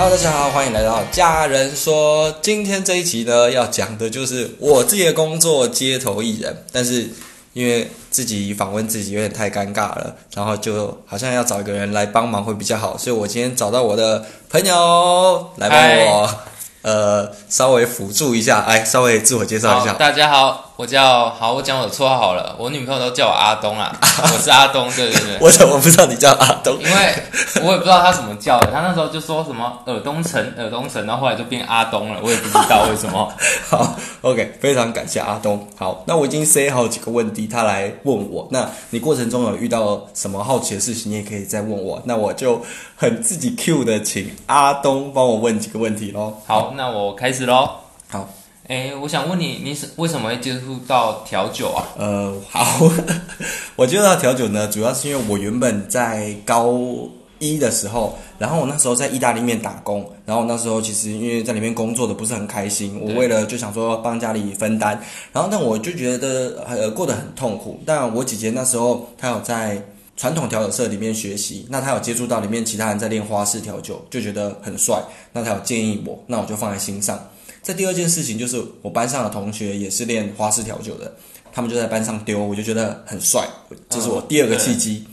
[0.00, 2.32] Hello，大家好，欢迎来到家人说。
[2.40, 6.64] 今天这一集呢，要讲的就是我自己的工作——街头艺人。
[6.70, 7.10] 但是
[7.52, 16.30] 因为自己访问自己有点太尴尬了，然后就好像要找一个人来帮忙会比较好，所以我今天找到我的朋友来帮我，
[16.82, 19.94] 呃，稍微辅助一下，哎稍微自我介绍一下。
[19.94, 20.67] 大家好。
[20.78, 22.54] 我叫好，我讲我的绰号好了。
[22.56, 23.92] 我女朋友都叫我阿东啊，
[24.22, 25.38] 我是阿东，对对对。
[25.40, 26.78] 我怎么不知道你叫阿东？
[26.80, 27.14] 因为
[27.64, 33.28] 我也不知道他怎么叫的，他那时候就说什么尔东城，尔东城，然后后来就变阿东了，我也不知道为什么。
[33.68, 35.66] 好，OK，非常感谢阿东。
[35.76, 38.46] 好，那我已经 say 好几个问题，他来问我。
[38.52, 42.00] 那你过程中有遇到什么好奇的事情，你也可以再问我。
[42.04, 42.62] 那我就
[42.94, 46.34] 很自己 Q 的，请阿东帮我问几个问题喽。
[46.46, 47.68] 好，那我开始喽。
[48.12, 48.28] 好。
[48.68, 51.88] 哎，我想问你，你是为什么会接触到调酒啊？
[51.96, 52.78] 呃，好，
[53.76, 56.78] 我接触到调酒呢，主要是因为我原本在高
[57.38, 65.00] 一的时候，然后我那时候在意大利面打工，然后那时候其实因为在里面工作的不是很开心，我为了就想说帮家里分担，
[65.32, 67.80] 然后但我就觉得呃过得很痛苦。
[67.86, 69.82] 但我姐姐那时候她有在
[70.14, 77.18] 传统调酒社里面学习，那她有接触到里面其他人在练花式调酒，就觉得很帅，那她有建议我，那我就放在心上。
[77.62, 81.14] 在第二件事情就是，我班上的同学也是练花式调酒的，
[81.52, 83.46] 他们就在班上丢，我就觉得很帅，
[83.90, 85.06] 这是我第二个契机。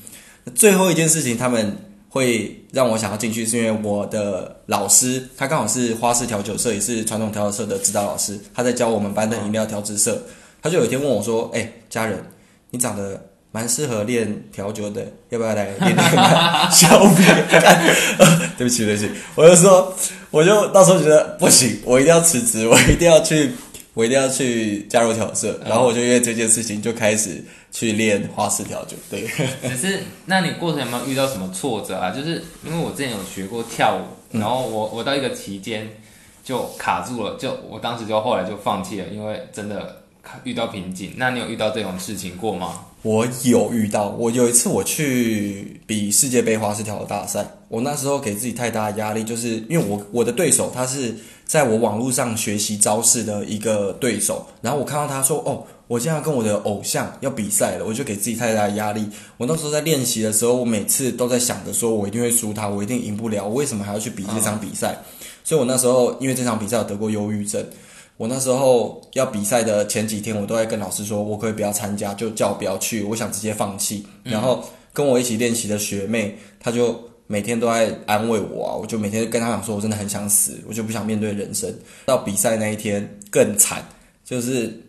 [0.54, 1.78] 最后一件事情，他们
[2.10, 10.22] 会让我想要进去，是因为我的老师他刚好是花式调酒社，也是传统调酒社的指导老师，他在教我们班的饮料调制社。
[10.62, 12.24] 他就有一天问我说：“哎，家人，
[12.70, 13.22] 你长得……”
[13.56, 15.98] 蛮适合练调酒的，要不要来练练？
[16.70, 17.24] 小屁，
[18.58, 19.96] 对不起对不起，我就说，
[20.36, 23.52] 我就到时候觉得不行，我一定要辞职， 我一定要去，
[23.94, 28.98] 我一定要去加入调社，然后我就因为这件事情就开始去练花式调酒。
[29.10, 29.26] 对，
[29.62, 32.12] 只是那你过程有没有遇到什么挫折啊？
[32.12, 35.88] 就是因为我之前有学过跳舞，然后我我到一个期间
[36.44, 40.02] 就卡住了，就我当时就后来就放弃了，因为真的
[40.44, 41.14] 遇到瓶颈。
[41.16, 42.82] 那你有遇到这种事情过吗？
[43.06, 51.16] 我有遇到，我有一次我去比世界杯花式跳的大赛，我那时候给自己太大的压力，就是因为我我的对手他是
[51.46, 59.08] 在我网络上学习招式的一个对手，然后我看到他说哦，我现在跟我的偶像要比赛了，我就给自己太大的压力。
[59.38, 64.98] 我那时候在练习的时候，我每次都在想着说我一定会输他，我一定赢不了，我为什么还要去比这场比赛？
[65.44, 67.64] 所以我那时候因为这场比赛得过忧郁症。
[68.18, 74.06] 我那时候要比赛的前几天，我都在跟老师说，我可以不要参加，就叫我不要去，我想直接放弃。
[74.24, 81.74] 然后跟我一起练习的学妹，她就每天都在安慰我啊，我就每天跟她讲说，我真的很想死，我就不想面对人生。
[82.06, 83.84] 到比赛那一天更惨，
[84.24, 84.82] 就是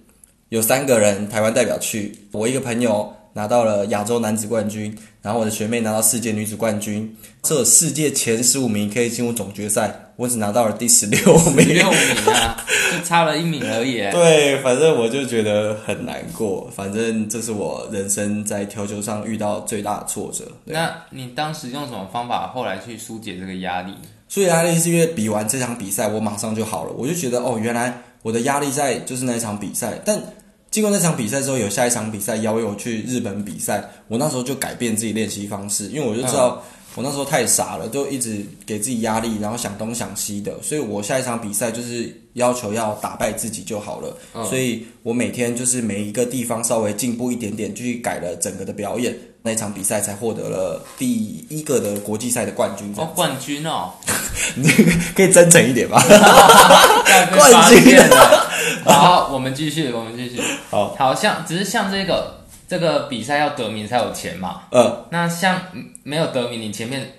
[0.51, 4.97] 有三个人台湾代表去，我一个朋友拿到了亚洲男子冠军。
[5.23, 7.13] 然后我的学妹拿到世界女子冠军，
[7.43, 11.19] 这世界前十五名可以进入总决赛，我只拿到了第十六
[11.51, 12.76] 名，六名啊，就
[13.07, 13.99] 差了一米而已。
[14.11, 20.45] 对，反正我就觉得很难过，反正这是我人生在调球上遇到最大的挫折。
[20.65, 23.93] 那你当时用什么方法后来去疏解这个压力？
[24.29, 30.21] 疏解压力是因为比完这场比赛，我马上就好了，我就觉得哦，原来我的压力在就是那一场比赛，但。
[30.69, 36.63] 经过那场比赛之后，有下一场比赛邀约我去日本比赛，我那时候就改变自己练习方式，因为我就知道
[36.97, 44.17] 我那时候太傻了，就一直给自己压力，然后想东想西的，所以我下一场比赛就是要求要打败自己就好了。
[44.49, 52.91] 所以我每天就是每一个地方稍微进步一点点，就去改了整个的表演，那场比赛才获得了第一个的国际赛的冠军。
[52.97, 53.93] 哦，冠军哦，
[54.57, 54.67] 你
[55.15, 56.03] 可以真诚一点吧？
[57.37, 57.99] 冠军
[58.85, 60.41] 好，我们继续，我们继续。
[60.71, 64.63] 好，好像只是像这个这个比赛要得名才有钱嘛。
[64.71, 65.05] 嗯。
[65.11, 65.61] 那像
[66.03, 67.13] 没有得名，你前面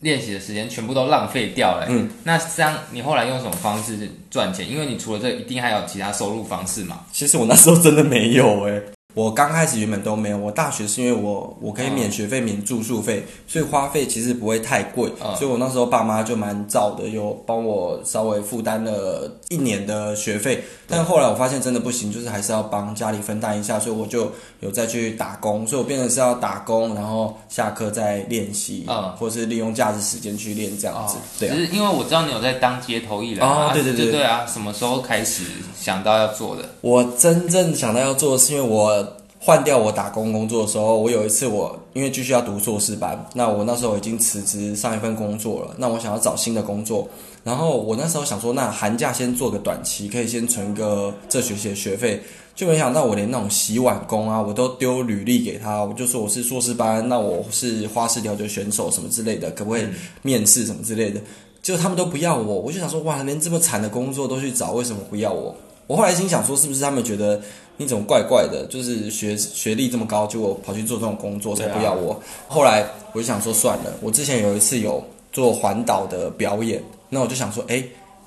[0.00, 1.86] 练习的时间全部都浪费掉了。
[1.88, 2.10] 嗯。
[2.24, 4.70] 那这样你后来用什么方式赚钱？
[4.70, 7.00] 因为你除了这，一定还有其他收入方式嘛。
[7.12, 8.80] 其实我那时候真的没有哎。
[9.14, 20.64] 我刚开始原本都没有，我大学是因为我我可以免学费、免住宿费，所以花费其实不会太贵，所以我那时候爸妈就蛮早的，有帮我稍微负担了一年的学费。
[20.88, 31.16] 但后来我发现真的不行，就是还是要帮家里分担一下，所以我就有再去打工，所以我变成是要打工，然后下课再练习，嗯，或是利用假日时间去练这样子。
[31.38, 35.44] 对，只是因为我知道你有在当街头艺人啊，对对对对啊，什么时候开始
[35.78, 36.66] 想到要做的？
[36.80, 39.01] 我真正想到要做，是因为我。
[39.44, 47.08] 换掉我打工工作的时候，我有一次我因为继续要读硕士班，那我那时候已经辞职上一份工作了，那我想要找新的工作，
[47.42, 52.22] 然后我那时候想说，那寒假先做个短期，可以先存个这学期的学费，
[52.54, 59.88] 就没想到我连那种洗碗工啊，我都丢履历给他，我就说我是硕士班，那我是花式调酒选手什么之类的，可不可以
[60.22, 61.20] 面试什么之类的？
[61.60, 65.52] 结果他们都不要我，我就想说，哇，连这么惨的工作都去找，为什么不要我？
[65.88, 67.42] 我后来心想说，是不是他们觉得
[67.76, 72.20] 你怎么怪怪的，就是学学历这么高，结果跑去做这种工作才不要我？
[72.46, 75.02] 后来我就想说，算了，我之前有一次有
[75.32, 77.82] 做环岛的表演，那我就想说，哎，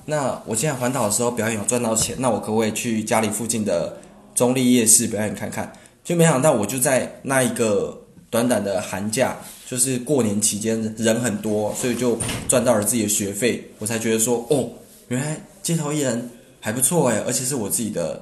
[0.05, 3.95] 那我现在环岛的时候表演有赚到钱，那我可不可以去家里附近的
[4.33, 5.71] 中立夜市表演看看？
[6.03, 7.97] 就没想到，我就在那一个
[8.29, 9.37] 短短的寒假，
[9.67, 12.17] 就是过年期间人很多，所以就
[12.47, 14.69] 赚到了自己的学费，我才觉得说，哦，
[15.07, 16.29] 原来街头艺人。
[16.61, 18.19] 还不错哎，而且是我自己的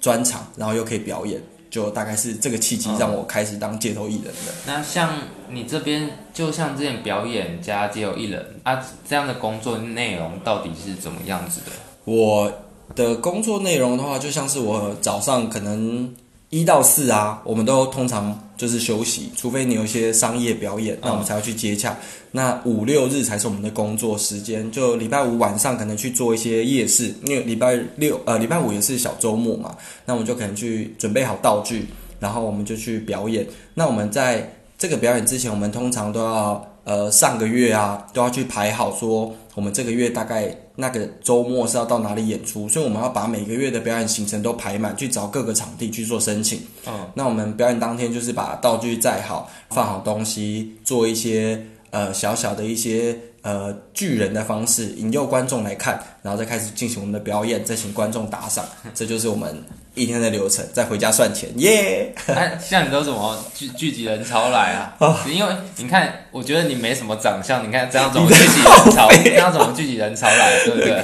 [0.00, 4.52] 专场，然后又可以表演，就大概是这个契机让我开始当街头艺人的。
[4.66, 5.12] 那像
[5.48, 11.72] 你这边，就像之前表演加街头艺人啊，这样的工作内容到底是怎么样子的？
[12.04, 12.52] 我
[12.94, 16.14] 的工作内容的话，就像是我早上可能。
[16.50, 21.96] 一到四啊，我们都通常就是休息，除非你有一些商业表演，那我们才要去接洽。
[22.32, 31.86] 那五六日才是我们的工作时间，就礼拜五晚上可能去做一些夜市，因为礼拜六呃礼拜五也是小周末嘛，那我们就可能去准备好道具，
[32.18, 33.46] 然后我们就去表演。
[33.74, 36.66] 那我们在这个表演之前，我们通常都要。
[36.82, 46.60] 呃，上个月啊，都要去排好，说我们这个月大概那个周末是要到哪里演出，所以我们要把每个月的表演行程都排满，去找各个场地去做申请。
[46.86, 53.16] 嗯，那我们表演当天就是把道具载好，放好东西，做一些呃小小的一些。
[53.42, 58.62] 呃，巨人的方式引诱观众来看，然后再开始进行我们的表演，再请观众打赏，
[58.94, 59.56] 这就是我们
[59.94, 60.64] 一天的流程。
[60.72, 62.14] 再回家算钱，耶！
[62.26, 65.24] 哎，像你都怎么聚聚集人潮来啊？
[65.28, 69.08] 因为你看，我觉得你没什么长相，你看这样怎么聚集人潮？
[69.24, 70.64] 这样怎么聚集人潮来？
[70.64, 71.00] 对不对？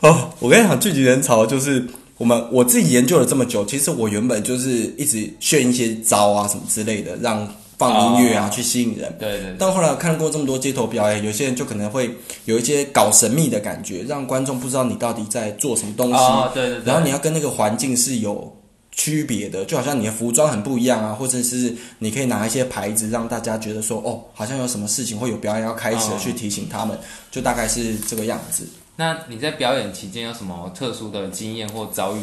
[0.00, 1.86] 哦，我跟你讲，聚集人潮就是
[2.16, 7.48] 我们我自己研究了这么久，其实我原本就是一直炫一些招啊什么之类的，让。
[7.78, 9.16] 放音乐啊，去吸引人。
[9.18, 9.56] 对对。
[9.58, 12.14] 但后来看过这么多街头表演，有些人就可能会
[12.44, 16.18] 有一些搞神秘的感觉，让观众不知道你到底在做什么东西。
[16.52, 16.82] 对对。
[16.84, 18.56] 然后你要跟那个环境是有
[18.90, 26.98] 区别的，就好像你的服装很不一样啊，或者是你可以拿一些牌子让大家觉得说，哦，好像有什么事情会有表演要开始，去提醒他们，
[27.30, 28.66] 就大概是这个样子。
[29.00, 32.20] 那你在表演期间有什么特殊的经验或遭遇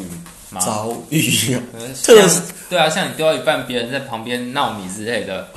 [0.51, 0.59] 吗？
[0.59, 1.59] 遭遇有，
[2.03, 2.13] 特
[2.69, 5.47] 对啊，像你丢到一半，别人在旁边闹你之类的。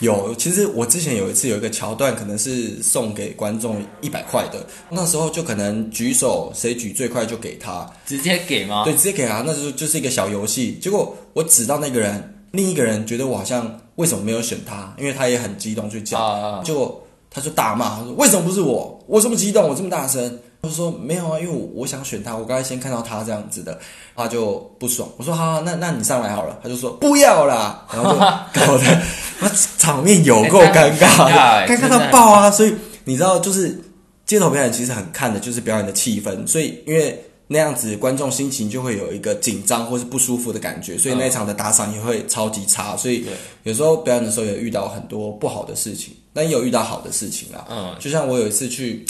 [0.00, 8.84] 有，其实我之前有一次有一个桥段，可能是送给观众一百块的，那时候就可能举手，谁举最快就给他，直接给吗？
[8.84, 10.78] 对，直接给他，那就就是一个小游戏。
[10.82, 19.02] 结果我指到那个人，另一个人觉得我好像为什么没有选他，因为他也很激动去叫，结果他就大骂，他说为什么不是我？
[19.06, 20.38] 我这么激动，我这么大声。
[20.68, 23.78] 他说没有啊，因为我我想选他，我刚才先看到他这样子的，
[24.14, 25.08] 他就不爽。
[25.16, 26.58] 我说好，那那你上来好了。
[26.62, 29.02] 他就说不要啦，然后就搞得
[29.40, 32.50] 那场面有够尴尬，尴尬到爆啊！
[32.50, 32.74] 所以
[33.04, 33.80] 你知道，就是
[34.26, 42.96] 街头表演其实很看的就是表演的气氛，所以因为那样子观众心情就会有一个紧张或是不舒服的感觉，所以那一场的打赏也会超级差。
[42.96, 43.24] 所以
[43.62, 47.64] 有时候表演的时候也遇到很多不好的事情，但也有遇到好的事情啦。
[47.70, 49.06] 嗯，就像我有一次去。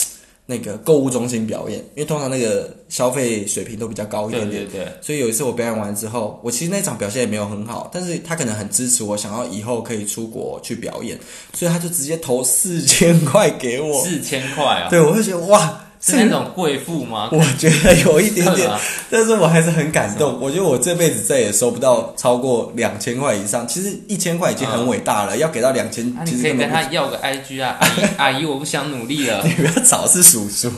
[0.50, 4.93] 那个购物中心表演，因为通常那个消费水平都比较高一点点，对对对。
[5.03, 11.19] 所以有一次我表演完之后，我其实那场表现也没有很好，但是他可能很支持我，想要以后可以出国去表演，
[11.52, 14.02] 所以他就直接投四千块给我。
[14.02, 14.88] 四千块啊！
[14.88, 15.85] 对，我会觉得哇。
[16.00, 17.28] 是那种贵妇吗？
[17.33, 18.71] 我觉得有一点点，
[19.11, 20.38] 但是我还是很感动。
[20.40, 23.67] 我觉得我这辈子再也收不到超过两千块以上。
[23.67, 29.43] 其实一千块已经很伟大了，要给到两千，其实可以跟他要个 IG 啊，阿姨 阿姨，我不想努力了。
[29.45, 30.69] 你不要找是叔叔，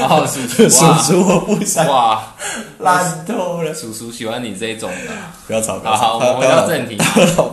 [0.00, 2.34] 哦，叔叔，叔叔，我不想哇，
[2.78, 3.74] 烂透了。
[3.74, 5.12] 叔叔喜欢你这种的，
[5.46, 5.78] 不要吵。
[5.80, 6.96] 好好，我们回到正题。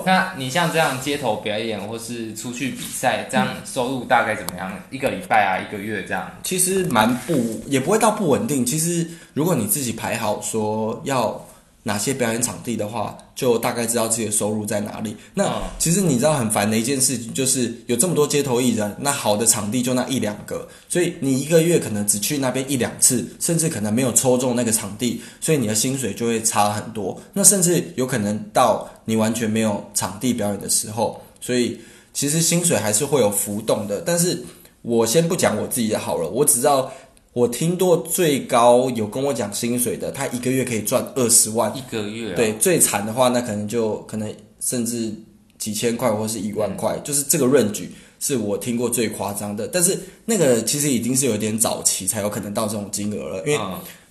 [0.06, 4.72] 那你像这样街头表演或是出去比赛，这样收入大概怎么样？
[4.90, 6.30] 一个礼拜啊，一个月这样？
[6.44, 7.14] 其实蛮。
[7.26, 8.66] 不，也不会到不稳定。
[8.66, 11.46] 其实，如果你自己排好说要
[11.84, 15.16] 哪些表演场地的话，就大概知道自己的收入在哪里。
[15.34, 27.20] 那其实你知道很烦的一件事情，就是有这么多街头艺人，那好的场地就那一两个，所以你一个月可能只去那边一两次，甚至可能没有抽中那个场地，所以你的薪水就会差很多。
[27.34, 31.80] 那甚至有可能到你完全没有场地表演的时候，所以
[32.14, 34.00] 其实薪水还是会有浮动的。
[34.00, 34.42] 但是
[34.84, 36.90] 我先不讲我自己的好了，我只知道。
[37.34, 41.76] 我听过最高有跟我讲薪水的，他一个月可以赚二十万。
[41.76, 42.36] 一个月。
[42.36, 45.12] 对，最惨的话，那可能就可能甚至
[45.58, 49.68] 几千块或是一万块，就是这个润举是我听过最夸张的。
[49.68, 53.60] 但是那个其实已经是有点早期才有可能到这种金额了，因为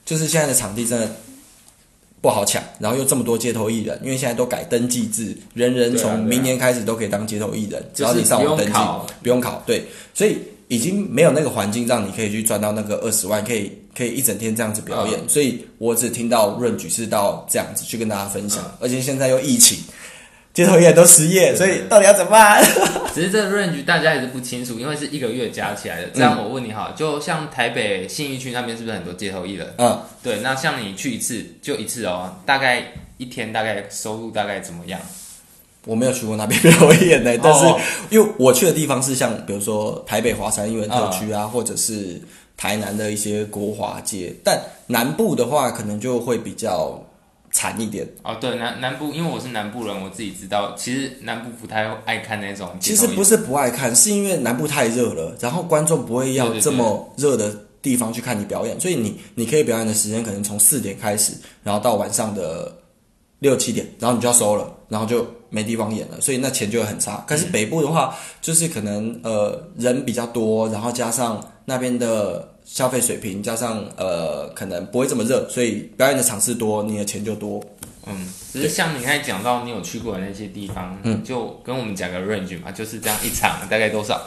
[0.05, 1.09] 就是现在的场地真的
[2.21, 8.79] 不好抢，然后又这么多街头艺人，因为现在都改登记制，人人从明年开始都可以当街头艺人，只要你上网登记，
[9.23, 9.63] 不用考。
[9.65, 10.39] 对，所以。
[10.73, 19.77] 已经没有那个环境让你可以去赚到那个二十万，可以可以一整天这样子表演，所以我只听到润举是到这样子去跟大家分享，而且现在又疫情，
[20.55, 22.65] 街头艺人都失业，所以到底要怎么办？
[23.15, 26.09] 只是这个 range 大家也是不清楚，因为是一个月加起来的。
[26.15, 29.75] 这样我问你哈，就像台北信义区那边是不是很多街头艺人？
[29.77, 32.83] 嗯，对，那像你去一次就一次哦，大概
[33.19, 34.99] 一天大概收入大概怎么样？
[35.87, 42.21] 我没有去过那边表演呢、但是哦因为我去的地方是像比如说台北华山艺文特区啊，或者是
[42.57, 47.03] 台南的一些国华街，但南部的话可能就会比较
[47.51, 48.07] 惨一点。
[48.23, 52.71] 哦，对，南南部，因为我是南部人，我自己知道，其实南部不太爱看那种。
[52.79, 61.33] 其实不是不爱看，是因为南部太热了，然后观众不会要这么热的地方去看你表演，所以你你可以表演的时间可能从四点开始，
[61.65, 62.73] 然后到晚上的
[63.43, 67.23] 六七点，然后你就要收了，然后就没地方演了，所以那钱就会很差。
[67.27, 77.61] 可是北部的话，就是可能呃人比较多，然后加上那边的消费水平，加上呃可能不会这么热，所以表演的场次多，你的钱就多。
[78.07, 84.23] 嗯，只是像你刚才讲到你有去过的那些地方，嗯，就跟我们讲个 range 嘛，就是这样一场大概多少？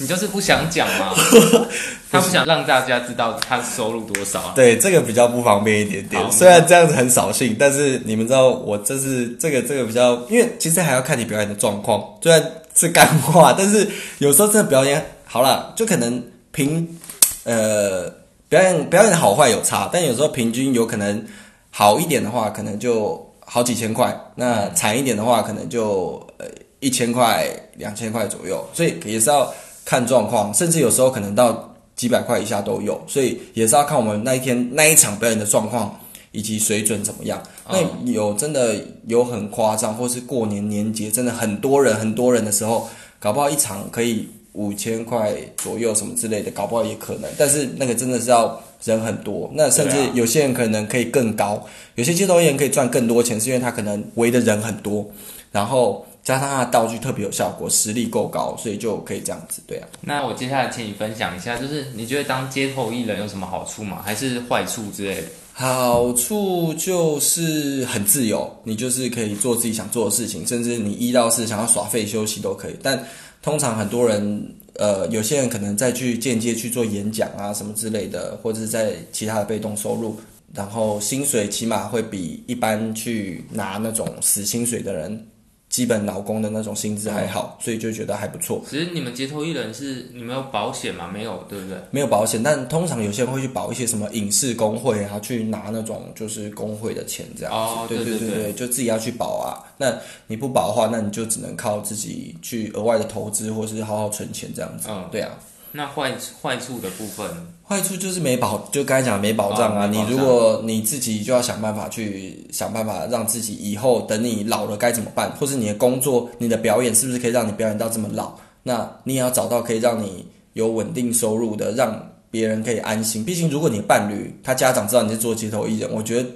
[0.00, 1.14] 你就是不想讲嘛，
[2.10, 4.52] 他不想让大家知道他收入多少啊。
[4.56, 6.32] 对，这个比较不方便一点点。
[6.32, 12.02] 虽然这样子很扫兴，但是你们知道，我这是这个这个比较，因为其实还要看你表演的状况。
[12.22, 12.42] 虽然
[12.74, 13.86] 是干话，但是
[14.18, 16.98] 有时候真的表演好了，就可能平
[17.44, 18.08] 呃
[18.48, 21.22] 表演表演的好坏有差，但有时候平均有可能
[21.70, 26.46] 好一点的话，可能就好几千块；那惨一点的话，可能就呃
[26.78, 28.66] 一千块、两千块左右。
[28.72, 29.52] 所以也是要
[29.90, 35.98] 看状况，甚至有时候可能到几百块以下都有，所以也是要看我们那一天那一场表演的状况
[36.30, 37.42] 以及水准怎么样。
[37.68, 38.76] 那有真的
[39.08, 47.28] 有很夸张，或是过年年节真的很多人很多人的时候，搞不好一场可以五千块左右什么之类的，搞不好也可能。
[47.36, 51.66] 但是那个真的是要人很多，那甚至有些人可能可以更高，
[51.96, 55.04] 有些街头艺人可以赚更多钱，是因为他可能围的人很多，
[55.50, 59.62] 然后加上他的道具特别有效果，实力够高，所以就可以这样子。
[59.66, 59.88] 对啊。
[60.00, 64.02] 那我接下来请你分享一下，就是你觉得当街头艺人有什么好处吗？
[64.04, 65.28] 还是坏处之类的？
[65.52, 72.76] 好处就是很自由，你就是可以做自己想做的事情，甚至你一到四想要耍废休息都可以。
[72.82, 73.02] 但
[73.42, 80.18] 通常很多人，呃，有些人可能再去间接去做演讲啊什么之类的，或者是在其他的被动收入，
[80.54, 85.26] 然后薪水起码会比一般去拿那种死薪水的人，
[85.70, 88.60] 基本劳工的那种薪资还好，所以就觉得还不错。
[88.68, 91.08] 其实你们街头艺人是你们有保险吗？
[91.10, 91.78] 没有，对不对？
[91.92, 97.58] 没有保险，但通常有些人会去保一些什么影视工会啊，去拿那种就是工会的钱这样子。
[97.58, 99.62] 哦对对对对对，就自己要去保啊。
[99.78, 99.94] 那
[100.26, 104.88] 你不保的话，那你就只能靠自己去额外的投资，或是好好存钱这样子。
[104.90, 105.30] 嗯对啊。
[105.72, 106.12] 那坏
[106.42, 107.26] 坏处的部分，
[107.66, 109.86] 坏处就是没保，就刚才讲的没保障啊。
[109.86, 118.32] 你如果你自己就要想办法去想办法让自己以后等你老了该怎么办，或是你的工作、你的表演是不是可以让你表演到这么老？
[118.62, 123.24] 那你也要找到可以让你有稳定收入的，让别人可以安心。
[123.24, 126.28] 毕竟如果你的伴侣他家长知道你是做街头艺人，我觉得。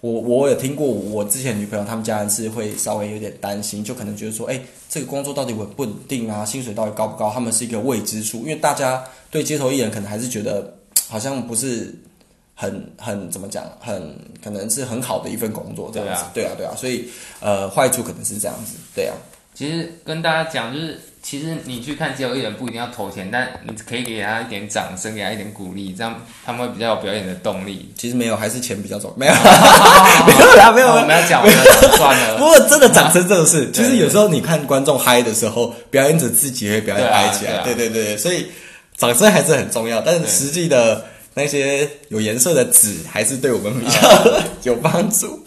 [0.00, 7.30] 我我有听过，我之前女朋友他们家人是会稍微有点担心，就可能觉得说，哎、这个工作到底稳不稳定啊，薪水到底高不高？
[7.30, 10.72] 他们是一个未知数，因为大家对街头艺人可能还是觉得
[11.08, 11.92] 好像不是
[12.54, 16.24] 很很怎么讲，很可能是很好的一份工作这样子。
[16.32, 17.08] 对啊，对啊，所以
[17.40, 18.76] 呃，坏处可能是这样子。
[18.94, 19.16] 对啊，
[19.58, 26.14] 其实跟大家讲，就是其实你去看街头艺人不一定要投钱，但你可以给他一点掌声，给他一点鼓励，这样
[26.46, 27.92] 他们会比较有表演的动力。
[27.96, 31.44] 其实没有，还是钱比较重，没有没有啦，没有我们要讲，
[31.96, 32.38] 算不了。
[32.38, 37.64] 过真的掌声这种事，对就是有时候你看观众嗨的时候，表演者自己也会表演嗨起来。
[37.64, 38.46] 对对啊对对，所以
[38.96, 41.04] 掌声还是很重要，但是对实际的
[41.38, 44.00] 那些有颜色的纸还是对我们比较
[44.64, 45.40] 有帮助。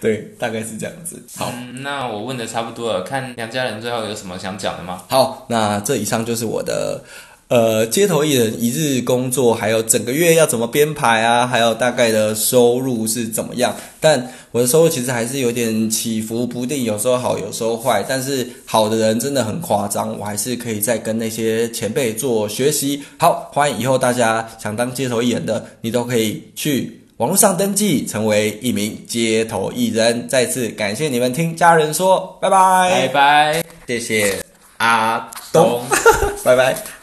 [0.00, 1.22] 对，大概是这样子。
[1.36, 1.52] 好。
[1.54, 5.04] 嗯，那我问的差不多了，看梁家人最后有什么想讲的吗？
[5.08, 7.02] 好，那这以上就是我的
[7.48, 13.74] 呃街头艺人一日工作，还有整个月要怎么编排啊，还有大概的收入是怎么样。
[14.00, 18.04] 但我的收入其实还是有点起伏不定，有时候好，有时候坏。
[18.08, 23.02] 但是好的人真的很夸张，我还是可以再跟那些前辈做学习。
[23.18, 27.02] 好，欢迎以后大家想当街头艺人的，你都可以去。
[27.16, 34.38] 网络上登记成为一名街头艺人，再次感谢你们听家人说，拜拜，拜拜，谢谢
[34.76, 35.80] 阿东，
[36.44, 36.76] 拜拜。